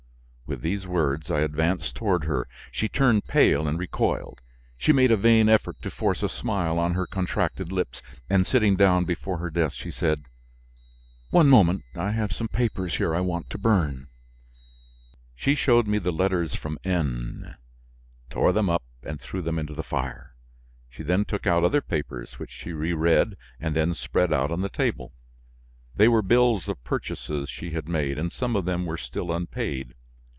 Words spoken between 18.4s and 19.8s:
them up and threw them into